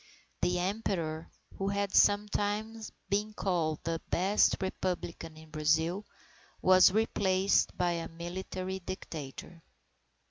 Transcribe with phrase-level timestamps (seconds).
[0.41, 1.29] The Emperor,
[1.59, 6.07] who had sometimes been called the best Republican in Brazil,
[6.59, 9.61] was replaced by a military dictator.